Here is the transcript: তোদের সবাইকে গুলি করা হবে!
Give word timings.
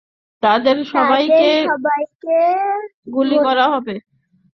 তোদের 0.43 0.77
সবাইকে 0.91 2.39
গুলি 3.07 3.37
করা 3.45 3.65
হবে! 3.73 3.95